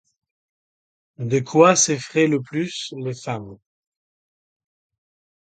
[1.19, 3.59] De quoi s’effraient le plus les femmes?